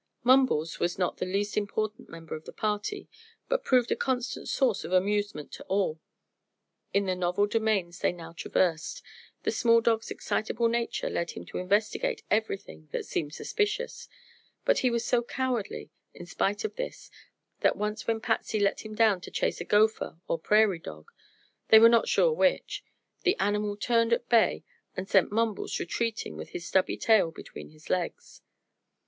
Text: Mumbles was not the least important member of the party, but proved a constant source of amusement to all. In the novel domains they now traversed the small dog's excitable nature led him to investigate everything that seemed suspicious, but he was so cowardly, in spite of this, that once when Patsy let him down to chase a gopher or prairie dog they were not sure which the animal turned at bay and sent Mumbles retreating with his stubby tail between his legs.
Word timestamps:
Mumbles 0.23 0.79
was 0.79 0.97
not 0.97 1.17
the 1.17 1.27
least 1.27 1.55
important 1.55 2.09
member 2.09 2.33
of 2.33 2.45
the 2.45 2.51
party, 2.51 3.07
but 3.47 3.63
proved 3.63 3.91
a 3.91 3.95
constant 3.95 4.49
source 4.49 4.83
of 4.83 4.91
amusement 4.91 5.51
to 5.51 5.63
all. 5.65 5.99
In 6.91 7.05
the 7.05 7.13
novel 7.15 7.45
domains 7.45 7.99
they 7.99 8.11
now 8.11 8.33
traversed 8.33 9.03
the 9.43 9.51
small 9.51 9.79
dog's 9.79 10.09
excitable 10.09 10.67
nature 10.67 11.07
led 11.07 11.29
him 11.29 11.45
to 11.45 11.59
investigate 11.59 12.23
everything 12.31 12.87
that 12.91 13.05
seemed 13.05 13.35
suspicious, 13.35 14.09
but 14.65 14.79
he 14.79 14.89
was 14.89 15.05
so 15.05 15.21
cowardly, 15.21 15.91
in 16.15 16.25
spite 16.25 16.65
of 16.65 16.77
this, 16.77 17.11
that 17.59 17.77
once 17.77 18.07
when 18.07 18.19
Patsy 18.19 18.59
let 18.59 18.79
him 18.83 18.95
down 18.95 19.21
to 19.21 19.29
chase 19.29 19.61
a 19.61 19.65
gopher 19.65 20.17
or 20.27 20.39
prairie 20.39 20.79
dog 20.79 21.11
they 21.67 21.77
were 21.77 21.87
not 21.87 22.07
sure 22.07 22.33
which 22.33 22.83
the 23.21 23.37
animal 23.37 23.77
turned 23.77 24.13
at 24.13 24.27
bay 24.27 24.63
and 24.97 25.07
sent 25.07 25.31
Mumbles 25.31 25.79
retreating 25.79 26.35
with 26.37 26.49
his 26.53 26.65
stubby 26.65 26.97
tail 26.97 27.29
between 27.29 27.69
his 27.69 27.87
legs. 27.91 28.41